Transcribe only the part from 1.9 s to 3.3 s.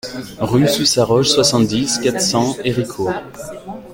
quatre cents Héricourt